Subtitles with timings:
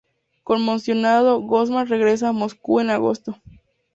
[0.43, 3.39] Conmocionado, Grossman regresa a Moscú en agosto.